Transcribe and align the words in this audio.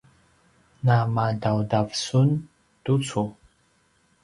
namadaudav 0.83 1.87
sun 2.05 2.29
tucu? 2.83 3.21